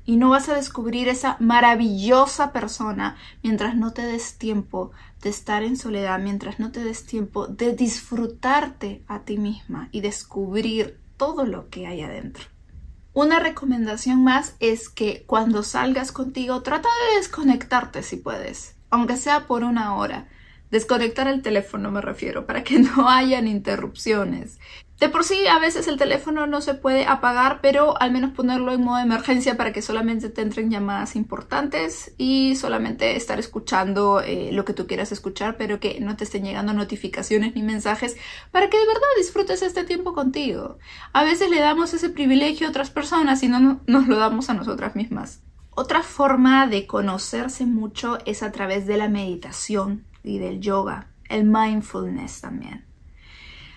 Y 0.04 0.18
no 0.18 0.30
vas 0.30 0.50
a 0.50 0.56
descubrir 0.56 1.08
esa 1.08 1.38
maravillosa 1.40 2.52
persona 2.52 3.16
mientras 3.42 3.76
no 3.76 3.94
te 3.94 4.02
des 4.02 4.38
tiempo 4.38 4.92
de 5.22 5.30
estar 5.30 5.64
en 5.64 5.78
soledad, 5.78 6.20
mientras 6.20 6.60
no 6.60 6.72
te 6.72 6.84
des 6.84 7.06
tiempo 7.06 7.48
de 7.48 7.74
disfrutarte 7.74 9.04
a 9.08 9.20
ti 9.20 9.38
misma 9.38 9.88
y 9.92 10.02
descubrir 10.02 11.00
todo 11.16 11.46
lo 11.46 11.70
que 11.70 11.88
hay 11.88 12.02
adentro. 12.02 12.46
Una 13.14 13.40
recomendación 13.40 14.24
más 14.24 14.56
es 14.60 14.90
que 14.90 15.24
cuando 15.26 15.64
salgas 15.64 16.12
contigo 16.12 16.64
trata 16.64 16.90
de 17.12 17.20
desconectarte 17.20 18.04
si 18.04 18.18
puedes, 18.18 18.76
aunque 18.90 19.16
sea 19.16 19.48
por 19.48 19.64
una 19.64 19.96
hora. 19.96 20.28
Desconectar 20.72 21.28
el 21.28 21.42
teléfono 21.42 21.90
me 21.92 22.02
refiero, 22.02 22.46
para 22.46 22.64
que 22.64 22.80
no 22.80 23.10
hayan 23.10 23.48
interrupciones. 23.48 24.60
De 25.00 25.08
por 25.08 25.24
sí, 25.24 25.48
a 25.48 25.60
veces 25.60 25.88
el 25.88 25.98
teléfono 25.98 26.46
no 26.46 26.60
se 26.60 26.74
puede 26.74 27.06
apagar, 27.06 27.60
pero 27.62 28.00
al 28.02 28.12
menos 28.12 28.32
ponerlo 28.32 28.74
en 28.74 28.84
modo 28.84 29.00
emergencia 29.00 29.56
para 29.56 29.72
que 29.72 29.82
solamente 29.82 30.28
te 30.28 30.42
entren 30.42 30.70
llamadas 30.70 31.16
importantes 31.16 32.14
y 32.18 32.58
solamente 32.58 33.16
estar 33.16 33.40
escuchando 33.40 34.20
eh, 34.20 34.50
lo 34.52 34.66
que 34.66 34.74
tú 34.74 34.88
quieras 34.88 35.14
escuchar, 35.14 35.56
pero 35.56 35.80
que 35.80 36.02
no 36.02 36.18
te 36.18 36.26
estén 36.26 36.44
llegando 36.44 36.74
notificaciones 36.74 37.56
ni 37.56 37.64
mensajes 37.64 38.18
para 38.52 38.70
que 38.70 38.78
de 38.78 38.88
verdad 38.88 39.08
disfrutes 39.18 39.62
este 39.62 39.86
tiempo 39.86 40.14
contigo. 40.14 40.80
A 41.14 41.24
veces 41.24 41.50
le 41.50 41.62
damos 41.62 41.94
ese 41.94 42.10
privilegio 42.10 42.68
a 42.68 42.72
otras 42.72 42.90
personas 42.90 43.42
y 43.42 43.48
no 43.48 43.80
nos 43.88 44.08
lo 44.08 44.18
damos 44.18 44.50
a 44.50 44.54
nosotras 44.54 44.98
mismas. 44.98 45.42
Otra 45.76 46.04
forma 46.04 46.68
de 46.68 46.88
conocerse 46.88 47.66
mucho 47.66 48.18
es 48.26 48.44
a 48.44 48.52
través 48.52 48.86
de 48.86 48.98
la 48.98 49.08
meditación 49.08 50.09
y 50.30 50.40
del 50.40 50.60
yoga, 50.60 51.08
el 51.28 51.46
mindfulness 51.46 52.42
también. 52.42 52.86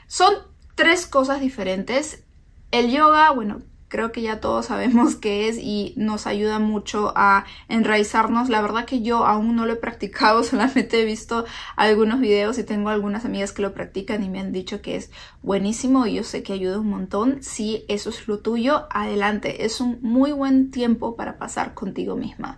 Son 0.06 0.35
tres 0.75 1.06
cosas 1.06 1.40
diferentes. 1.40 2.25
El 2.71 2.90
yoga, 2.90 3.30
bueno, 3.30 3.62
creo 3.92 4.11
que 4.11 4.23
ya 4.23 4.40
todos 4.40 4.66
sabemos 4.73 5.16
qué 5.16 5.49
es 5.49 5.59
y 5.59 5.92
nos 5.97 6.26
ayuda 6.26 6.59
mucho 6.59 7.12
a 7.14 7.44
enraizarnos. 7.68 8.49
La 8.49 8.62
verdad 8.62 8.87
que 8.87 9.02
yo 9.02 9.26
aún 9.26 9.54
no 9.54 9.66
lo 9.66 9.75
he 9.75 9.76
practicado, 9.76 10.42
solamente 10.44 11.00
he 11.00 11.04
visto 11.04 11.44
algunos 11.76 12.18
videos 12.21 12.59
y 12.59 12.64
tengo 12.64 12.88
algunas 12.88 13.25
amigas 13.25 13.52
que 13.52 13.62
lo 13.62 13.75
practican 13.75 14.25
y 14.25 14.30
me 14.30 14.40
han 14.40 14.52
dicho 14.52 14.80
que 14.80 14.97
es 14.97 15.11
buenísimo 15.42 16.06
y 16.06 16.14
yo 16.14 16.25
sé 16.25 16.42
que 16.42 16.54
ayuda 16.54 16.80
un 16.80 16.88
montón. 16.88 17.42
Si 17.42 17.85
eso 17.88 18.11
es 18.11 18.26
lo 18.26 18.38
tuyo, 18.38 18.87
adelante. 18.90 19.64
Es 19.64 19.80
un 19.80 19.99
muy 20.00 20.32
buen 20.32 20.71
tiempo 20.71 21.14
para 21.14 21.38
pasar 21.38 21.75
contigo 21.75 22.16
misma. 22.16 22.56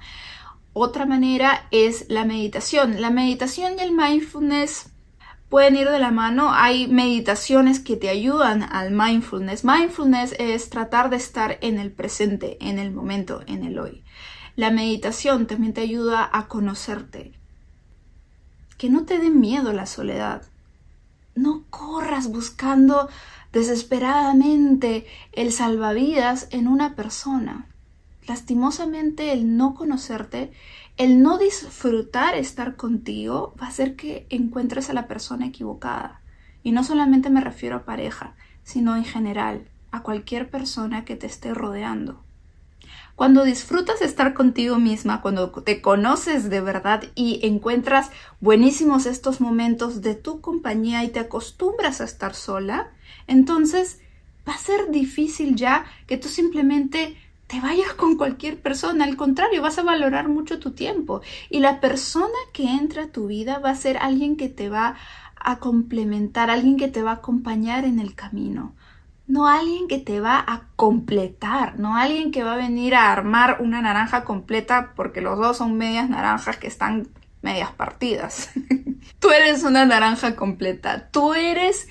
Otra 0.77 1.07
manera 1.07 1.69
es 1.71 2.07
la 2.09 2.25
meditación. 2.25 3.01
La 3.01 3.11
meditación 3.11 3.75
y 3.79 3.83
el 3.83 3.93
mindfulness 3.93 4.91
pueden 5.49 5.77
ir 5.77 5.89
de 5.89 6.01
la 6.01 6.11
mano. 6.11 6.53
Hay 6.53 6.89
meditaciones 6.89 7.79
que 7.79 7.97
te 7.97 8.09
ayudan 8.09 8.65
al 8.65 8.91
mindfulness. 8.91 9.65
Mindfulness 9.65 10.35
es 10.41 10.71
tratar 10.71 11.11
de 11.11 11.17
estar 11.17 11.59
en 11.61 11.79
el 11.79 11.93
presente, 11.93 12.59
en 12.61 12.81
el 12.81 12.91
momento, 12.91 13.43
en 13.47 13.63
el 13.63 13.79
hoy. 13.79 14.03
La 14.57 14.73
meditación 14.73 15.47
también 15.47 15.75
te 15.75 15.81
ayuda 15.81 16.29
a 16.33 16.49
conocerte. 16.49 17.39
Que 18.77 18.91
no 18.91 19.05
te 19.05 19.21
dé 19.21 19.31
miedo 19.31 19.73
la 19.73 19.87
soledad. 19.87 20.43
No 21.37 21.67
corras 21.71 22.27
buscando 22.27 23.09
desesperadamente 23.53 25.07
el 25.31 25.53
salvavidas 25.53 26.49
en 26.51 26.67
una 26.67 26.97
persona 26.97 27.69
lastimosamente 28.27 29.33
el 29.33 29.57
no 29.57 29.75
conocerte, 29.75 30.53
el 30.97 31.23
no 31.23 31.39
disfrutar 31.39 32.35
estar 32.35 32.77
contigo 32.77 33.55
va 33.61 33.67
a 33.67 33.71
hacer 33.71 33.97
que 33.97 34.27
encuentres 34.31 34.91
a 34.91 34.95
la 34.95 35.09
persona 35.09 35.47
equivocada. 35.47 36.21
Y 36.63 36.73
no 36.73 36.85
solamente 36.85 37.31
me 37.31 37.41
refiero 37.41 37.77
a 37.77 37.85
pareja, 37.85 38.35
sino 38.63 38.97
en 38.97 39.05
general, 39.05 39.69
a 39.91 40.03
cualquier 40.03 40.51
persona 40.51 41.05
que 41.05 41.17
te 41.17 41.27
esté 41.27 41.55
rodeando. 41.55 42.25
Cuando 43.17 43.45
disfrutas 43.45 44.03
estar 44.03 44.35
contigo 44.35 44.79
misma, 44.79 45.21
cuando 45.21 45.51
te 45.51 45.81
conoces 45.81 46.51
de 46.51 46.61
verdad 46.61 47.05
y 47.15 47.47
encuentras 47.47 48.11
buenísimos 48.41 49.07
estos 49.07 49.41
momentos 49.41 50.03
de 50.03 50.17
tu 50.17 50.41
compañía 50.41 51.05
y 51.05 51.11
te 51.11 51.21
acostumbras 51.21 52.01
a 52.01 52.05
estar 52.05 52.35
sola, 52.35 52.91
entonces 53.29 54.01
va 54.49 54.55
a 54.55 54.59
ser 54.59 54.91
difícil 54.91 55.55
ya 55.55 55.85
que 56.09 56.19
tú 56.19 56.29
simplemente 56.29 57.17
te 57.47 57.61
vayas 57.61 57.93
con 57.95 58.17
cualquier 58.17 58.61
persona, 58.61 59.05
al 59.05 59.17
contrario, 59.17 59.63
vas 59.63 59.79
a 59.79 59.83
valorar 59.83 60.29
mucho 60.29 60.59
tu 60.59 60.73
tiempo. 60.73 61.21
Y 61.51 61.61
la 61.61 61.81
persona 61.81 62.29
que 62.53 62.65
entra 62.65 63.05
a 63.05 63.09
tu 63.09 63.27
vida 63.27 63.59
va 63.59 63.71
a 63.71 63.77
ser 63.77 63.99
alguien 63.99 64.37
que 64.37 64.49
te 64.49 64.69
va 64.69 64.97
a 65.37 65.59
complementar, 65.59 66.51
alguien 66.51 66.77
que 66.77 66.89
te 66.89 67.03
va 67.03 67.13
a 67.13 67.15
acompañar 67.17 67.85
en 67.85 67.99
el 67.99 68.15
camino, 68.15 68.75
no 69.27 69.47
alguien 69.47 69.89
que 69.89 69.99
te 69.99 70.21
va 70.21 70.43
a 70.47 70.69
completar, 70.75 71.79
no 71.79 71.97
alguien 71.97 72.31
que 72.31 72.45
va 72.45 72.55
a 72.55 72.59
venir 72.59 72.95
a 72.95 73.13
armar 73.13 73.59
una 73.61 73.83
naranja 73.83 74.25
completa 74.25 74.93
porque 74.97 75.21
los 75.21 75.39
dos 75.39 75.59
son 75.59 75.77
medias 75.77 76.09
naranjas 76.09 76.57
que 76.57 76.67
están 76.67 77.09
medias 77.43 77.73
partidas. 77.73 78.51
tú 79.19 79.31
eres 79.31 79.65
una 79.65 79.85
naranja 79.85 80.35
completa, 80.35 81.11
tú 81.11 81.35
eres 81.35 81.89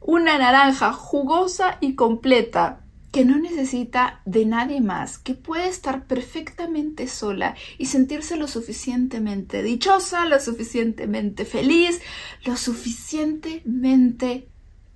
una 0.00 0.38
naranja 0.38 0.92
jugosa 0.92 1.78
y 1.80 1.96
completa 1.96 2.83
que 3.14 3.24
no 3.24 3.38
necesita 3.38 4.20
de 4.24 4.44
nadie 4.44 4.80
más, 4.80 5.18
que 5.18 5.34
puede 5.34 5.68
estar 5.68 6.08
perfectamente 6.08 7.06
sola 7.06 7.54
y 7.78 7.86
sentirse 7.86 8.36
lo 8.36 8.48
suficientemente 8.48 9.62
dichosa, 9.62 10.24
lo 10.24 10.40
suficientemente 10.40 11.44
feliz, 11.44 12.00
lo 12.44 12.56
suficientemente 12.56 14.48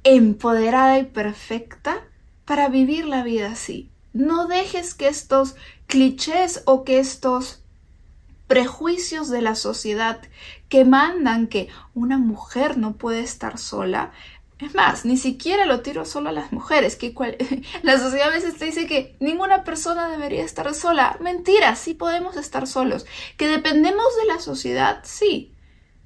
empoderada 0.02 0.98
y 0.98 1.04
perfecta 1.04 2.08
para 2.44 2.68
vivir 2.68 3.04
la 3.06 3.22
vida 3.22 3.52
así. 3.52 3.92
No 4.12 4.48
dejes 4.48 4.96
que 4.96 5.06
estos 5.06 5.54
clichés 5.86 6.64
o 6.64 6.82
que 6.82 6.98
estos 6.98 7.62
prejuicios 8.48 9.28
de 9.28 9.42
la 9.42 9.54
sociedad 9.54 10.22
que 10.68 10.84
mandan 10.84 11.46
que 11.46 11.68
una 11.94 12.18
mujer 12.18 12.78
no 12.78 12.96
puede 12.96 13.20
estar 13.20 13.58
sola 13.58 14.10
es 14.60 14.74
más, 14.74 15.04
ni 15.04 15.16
siquiera 15.16 15.66
lo 15.66 15.80
tiro 15.80 16.04
solo 16.04 16.30
a 16.30 16.32
las 16.32 16.52
mujeres, 16.52 16.96
que 16.96 17.14
la 17.82 17.98
sociedad 17.98 18.28
a 18.28 18.32
veces 18.32 18.56
te 18.56 18.64
dice 18.64 18.86
que 18.86 19.16
ninguna 19.20 19.62
persona 19.62 20.08
debería 20.08 20.44
estar 20.44 20.72
sola. 20.74 21.16
Mentira, 21.20 21.76
sí 21.76 21.94
podemos 21.94 22.36
estar 22.36 22.66
solos. 22.66 23.06
Que 23.36 23.46
dependemos 23.46 24.16
de 24.20 24.26
la 24.26 24.40
sociedad, 24.40 25.00
sí. 25.04 25.54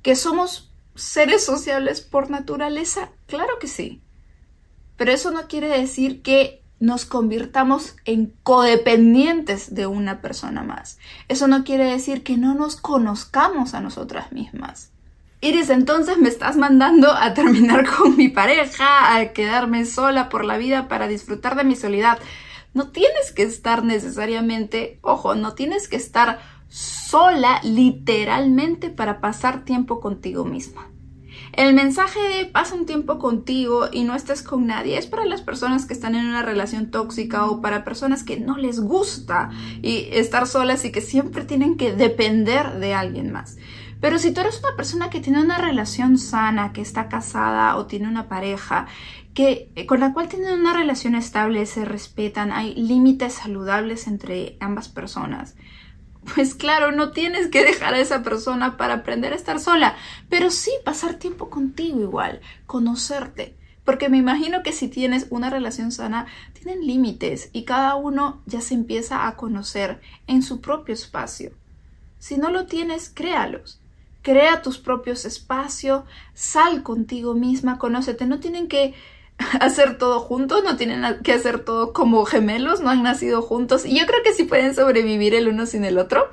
Que 0.02 0.16
somos 0.16 0.70
seres 0.94 1.44
sociables 1.44 2.02
por 2.02 2.30
naturaleza, 2.30 3.10
claro 3.26 3.58
que 3.58 3.68
sí. 3.68 4.02
Pero 4.96 5.12
eso 5.12 5.30
no 5.30 5.48
quiere 5.48 5.68
decir 5.68 6.22
que 6.22 6.62
nos 6.78 7.06
convirtamos 7.06 7.94
en 8.04 8.34
codependientes 8.42 9.74
de 9.74 9.86
una 9.86 10.20
persona 10.20 10.62
más. 10.62 10.98
Eso 11.28 11.46
no 11.46 11.64
quiere 11.64 11.84
decir 11.84 12.22
que 12.22 12.36
no 12.36 12.54
nos 12.54 12.76
conozcamos 12.76 13.72
a 13.72 13.80
nosotras 13.80 14.32
mismas. 14.32 14.92
Iris, 15.44 15.70
entonces 15.70 16.18
me 16.18 16.28
estás 16.28 16.56
mandando 16.56 17.10
a 17.10 17.34
terminar 17.34 17.84
con 17.96 18.16
mi 18.16 18.28
pareja, 18.28 19.16
a 19.16 19.32
quedarme 19.32 19.84
sola 19.84 20.28
por 20.28 20.44
la 20.44 20.56
vida 20.56 20.86
para 20.86 21.08
disfrutar 21.08 21.56
de 21.56 21.64
mi 21.64 21.74
soledad. 21.74 22.20
No 22.74 22.90
tienes 22.90 23.32
que 23.32 23.42
estar 23.42 23.82
necesariamente, 23.82 25.00
ojo, 25.02 25.34
no 25.34 25.54
tienes 25.54 25.88
que 25.88 25.96
estar 25.96 26.38
sola 26.68 27.60
literalmente 27.64 28.88
para 28.88 29.20
pasar 29.20 29.64
tiempo 29.64 29.98
contigo 29.98 30.44
misma. 30.44 30.88
El 31.52 31.74
mensaje 31.74 32.20
de 32.20 32.46
pasa 32.46 32.76
un 32.76 32.86
tiempo 32.86 33.18
contigo 33.18 33.88
y 33.90 34.04
no 34.04 34.14
estés 34.14 34.42
con 34.42 34.66
nadie 34.68 34.96
es 34.96 35.06
para 35.06 35.26
las 35.26 35.42
personas 35.42 35.86
que 35.86 35.92
están 35.92 36.14
en 36.14 36.26
una 36.26 36.42
relación 36.42 36.92
tóxica 36.92 37.46
o 37.46 37.60
para 37.60 37.84
personas 37.84 38.22
que 38.22 38.38
no 38.38 38.56
les 38.58 38.80
gusta 38.80 39.50
y 39.82 40.08
estar 40.12 40.46
solas 40.46 40.84
y 40.84 40.92
que 40.92 41.00
siempre 41.00 41.44
tienen 41.44 41.76
que 41.76 41.92
depender 41.92 42.78
de 42.78 42.94
alguien 42.94 43.32
más. 43.32 43.56
Pero 44.02 44.18
si 44.18 44.32
tú 44.32 44.40
eres 44.40 44.58
una 44.58 44.74
persona 44.74 45.10
que 45.10 45.20
tiene 45.20 45.40
una 45.40 45.58
relación 45.58 46.18
sana, 46.18 46.72
que 46.72 46.80
está 46.80 47.08
casada 47.08 47.76
o 47.76 47.86
tiene 47.86 48.08
una 48.08 48.28
pareja, 48.28 48.88
que 49.32 49.70
eh, 49.76 49.86
con 49.86 50.00
la 50.00 50.12
cual 50.12 50.26
tienen 50.26 50.58
una 50.58 50.72
relación 50.72 51.14
estable, 51.14 51.64
se 51.66 51.84
respetan, 51.84 52.50
hay 52.50 52.74
límites 52.74 53.34
saludables 53.34 54.08
entre 54.08 54.56
ambas 54.58 54.88
personas, 54.88 55.54
pues 56.34 56.56
claro, 56.56 56.90
no 56.90 57.12
tienes 57.12 57.46
que 57.46 57.62
dejar 57.62 57.94
a 57.94 58.00
esa 58.00 58.24
persona 58.24 58.76
para 58.76 58.94
aprender 58.94 59.32
a 59.32 59.36
estar 59.36 59.60
sola, 59.60 59.94
pero 60.28 60.50
sí 60.50 60.72
pasar 60.84 61.14
tiempo 61.14 61.48
contigo 61.48 62.00
igual, 62.00 62.40
conocerte. 62.66 63.56
Porque 63.84 64.08
me 64.08 64.18
imagino 64.18 64.64
que 64.64 64.72
si 64.72 64.88
tienes 64.88 65.28
una 65.30 65.48
relación 65.48 65.92
sana, 65.92 66.26
tienen 66.54 66.84
límites 66.84 67.50
y 67.52 67.64
cada 67.64 67.94
uno 67.94 68.42
ya 68.46 68.60
se 68.60 68.74
empieza 68.74 69.28
a 69.28 69.36
conocer 69.36 70.00
en 70.26 70.42
su 70.42 70.60
propio 70.60 70.92
espacio. 70.92 71.52
Si 72.18 72.36
no 72.36 72.50
lo 72.50 72.66
tienes, 72.66 73.08
créalos. 73.08 73.81
Crea 74.22 74.62
tus 74.62 74.78
propios 74.78 75.24
espacios, 75.24 76.04
sal 76.32 76.82
contigo 76.82 77.34
misma, 77.34 77.78
conócete. 77.78 78.26
No 78.26 78.40
tienen 78.40 78.68
que 78.68 78.94
hacer 79.60 79.98
todo 79.98 80.20
juntos, 80.20 80.62
no 80.64 80.76
tienen 80.76 81.20
que 81.22 81.32
hacer 81.32 81.64
todo 81.64 81.92
como 81.92 82.24
gemelos, 82.24 82.80
no 82.80 82.90
han 82.90 83.02
nacido 83.02 83.42
juntos 83.42 83.84
y 83.84 83.98
yo 83.98 84.06
creo 84.06 84.22
que 84.22 84.32
sí 84.32 84.44
pueden 84.44 84.74
sobrevivir 84.74 85.34
el 85.34 85.48
uno 85.48 85.66
sin 85.66 85.84
el 85.84 85.98
otro, 85.98 86.28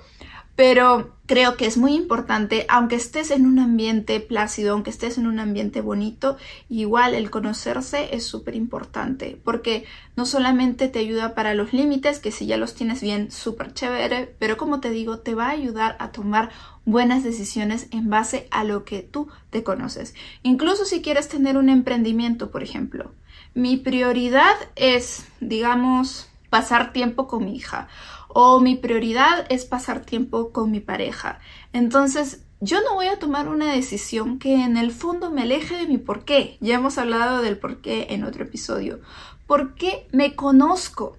pero 0.60 1.16
creo 1.26 1.56
que 1.56 1.66
es 1.66 1.78
muy 1.78 1.94
importante, 1.94 2.66
aunque 2.68 2.98
estés 2.98 3.32
en 3.32 3.46
un 3.46 3.60
ambiente 3.60 4.20
plácido, 4.20 4.74
aunque 4.74 4.90
estés 4.90 5.18
en 5.18 5.26
un 5.26 5.40
ambiente 5.40 5.80
bonito, 5.80 6.36
igual 6.68 7.16
el 7.16 7.30
conocerse 7.30 8.14
es 8.14 8.26
súper 8.26 8.56
importante, 8.56 9.40
porque 9.46 9.86
no 10.18 10.26
solamente 10.26 10.90
te 10.90 11.00
ayuda 11.00 11.34
para 11.34 11.54
los 11.54 11.72
límites, 11.72 12.20
que 12.20 12.34
si 12.34 12.46
ya 12.46 12.58
los 12.58 12.74
tienes 12.74 13.00
bien, 13.00 13.32
súper 13.32 13.74
chévere, 13.74 14.36
pero 14.38 14.58
como 14.58 14.82
te 14.82 14.90
digo, 14.90 15.20
te 15.20 15.34
va 15.34 15.46
a 15.46 15.52
ayudar 15.52 15.96
a 15.98 16.12
tomar 16.12 16.50
buenas 16.84 17.24
decisiones 17.24 17.88
en 17.92 18.10
base 18.10 18.50
a 18.52 18.66
lo 18.66 18.84
que 18.84 19.02
tú 19.02 19.30
te 19.52 19.64
conoces. 19.64 20.14
Incluso 20.44 20.84
si 20.84 21.02
quieres 21.02 21.30
tener 21.30 21.56
un 21.56 21.70
emprendimiento, 21.70 22.52
por 22.52 22.64
ejemplo, 22.64 23.14
mi 23.54 23.78
prioridad 23.78 24.56
es, 24.76 25.26
digamos, 25.40 26.30
pasar 26.50 26.92
tiempo 26.92 27.28
con 27.28 27.46
mi 27.46 27.56
hija 27.56 27.88
o 28.30 28.60
mi 28.60 28.76
prioridad 28.76 29.46
es 29.50 29.66
pasar 29.66 30.06
tiempo 30.06 30.52
con 30.52 30.72
mi 30.72 30.80
pareja. 30.80 31.40
Entonces, 31.74 32.46
yo 32.62 32.82
no 32.82 32.94
voy 32.94 33.08
a 33.08 33.20
tomar 33.20 33.48
una 33.48 33.74
decisión 33.74 34.38
que 34.38 34.64
en 34.64 34.78
el 34.78 34.92
fondo 34.92 35.32
me 35.32 35.42
aleje 35.42 35.76
de 35.76 35.88
mi 35.88 35.98
por 35.98 36.26
qué. 36.26 36.58
Ya 36.62 36.76
hemos 36.76 36.98
hablado 36.98 37.42
del 37.42 37.58
por 37.58 37.82
qué 37.82 38.08
en 38.12 38.24
otro 38.24 38.44
episodio. 38.44 39.00
¿Por 39.48 39.76
qué 39.76 40.08
me 40.12 40.36
conozco? 40.36 41.18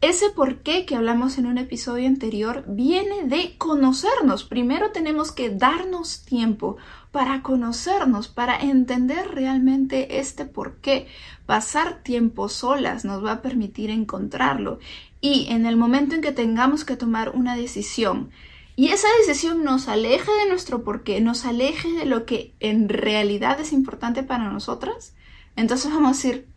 Ese 0.00 0.30
por 0.30 0.58
qué 0.58 0.86
que 0.86 0.94
hablamos 0.94 1.38
en 1.38 1.46
un 1.46 1.58
episodio 1.58 2.06
anterior 2.06 2.64
viene 2.68 3.24
de 3.24 3.56
conocernos. 3.58 4.44
Primero 4.44 4.92
tenemos 4.92 5.32
que 5.32 5.50
darnos 5.50 6.24
tiempo 6.24 6.76
para 7.10 7.42
conocernos, 7.42 8.28
para 8.28 8.56
entender 8.58 9.28
realmente 9.30 10.18
este 10.18 10.44
por 10.44 10.76
qué. 10.76 11.06
Pasar 11.46 12.02
tiempo 12.02 12.48
solas 12.48 13.04
nos 13.04 13.24
va 13.24 13.32
a 13.32 13.42
permitir 13.42 13.90
encontrarlo 13.90 14.78
y 15.20 15.46
en 15.50 15.66
el 15.66 15.76
momento 15.76 16.14
en 16.14 16.20
que 16.20 16.32
tengamos 16.32 16.84
que 16.84 16.96
tomar 16.96 17.30
una 17.30 17.56
decisión 17.56 18.30
y 18.76 18.90
esa 18.90 19.08
decisión 19.18 19.64
nos 19.64 19.88
aleje 19.88 20.30
de 20.30 20.48
nuestro 20.48 20.84
porqué, 20.84 21.20
nos 21.20 21.44
aleje 21.44 21.90
de 21.94 22.04
lo 22.04 22.24
que 22.24 22.54
en 22.60 22.88
realidad 22.88 23.58
es 23.58 23.72
importante 23.72 24.22
para 24.22 24.52
nosotras, 24.52 25.16
entonces 25.56 25.90
vamos 25.90 26.10
a 26.10 26.28
decir, 26.28 26.48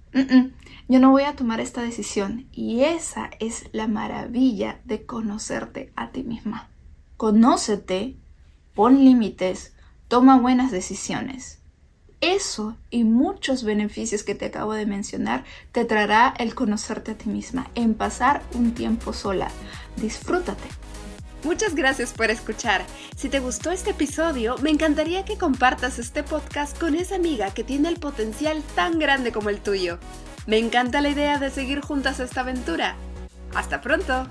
yo 0.88 1.00
no 1.00 1.12
voy 1.12 1.24
a 1.24 1.36
tomar 1.36 1.60
esta 1.60 1.82
decisión. 1.82 2.48
Y 2.52 2.82
esa 2.84 3.32
es 3.40 3.70
la 3.72 3.88
maravilla 3.88 4.82
de 4.86 5.06
conocerte 5.06 5.92
a 5.96 6.12
ti 6.12 6.24
misma. 6.24 6.70
Conócete, 7.18 8.18
pon 8.76 9.04
límites, 9.04 9.74
toma 10.12 10.38
buenas 10.38 10.72
decisiones. 10.72 11.60
Eso 12.20 12.76
y 12.90 13.06
muchos 13.06 13.64
beneficios 13.64 14.24
que 14.24 14.36
te 14.36 14.48
acabo 14.48 14.74
de 14.74 14.86
mencionar 14.86 15.46
te 15.72 15.86
traerá 15.86 16.34
el 16.38 16.54
conocerte 16.54 17.12
a 17.12 17.18
ti 17.18 17.30
misma, 17.30 17.70
en 17.76 17.94
pasar 17.94 18.42
un 18.54 18.74
tiempo 18.74 19.14
sola. 19.14 19.48
Disfrútate. 19.96 20.68
Muchas 21.46 21.76
gracias 21.76 22.12
por 22.12 22.30
escuchar. 22.30 22.86
Si 23.16 23.30
te 23.30 23.40
gustó 23.40 23.72
este 23.72 23.92
episodio, 23.92 24.58
me 24.58 24.70
encantaría 24.70 25.24
que 25.24 25.38
compartas 25.38 25.98
este 25.98 26.24
podcast 26.24 26.78
con 26.78 26.96
esa 26.96 27.16
amiga 27.16 27.52
que 27.52 27.64
tiene 27.64 27.88
el 27.88 27.98
potencial 27.98 28.62
tan 28.76 29.00
grande 29.00 29.32
como 29.32 29.50
el 29.50 29.62
tuyo. 29.62 29.98
Me 30.46 30.58
encanta 30.58 31.00
la 31.00 31.08
idea 31.08 31.40
de 31.40 31.52
seguir 31.52 31.80
juntas 31.80 32.20
esta 32.20 32.42
aventura. 32.42 32.98
Hasta 33.56 33.80
pronto. 33.80 34.28